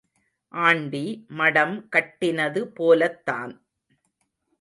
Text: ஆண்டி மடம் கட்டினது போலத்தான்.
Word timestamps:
ஆண்டி 0.53 1.01
மடம் 1.31 1.75
கட்டினது 1.91 2.63
போலத்தான். 2.73 3.53